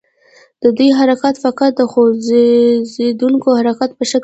د 0.63 0.65
دوی 0.77 0.89
حرکت 0.99 1.35
فقط 1.45 1.71
د 1.77 1.81
خوځیدونکي 1.91 3.49
حرکت 3.59 3.89
په 3.97 4.03
شکل 4.09 4.19
وي. 4.19 4.19